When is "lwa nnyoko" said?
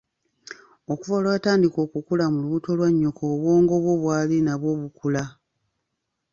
2.77-3.23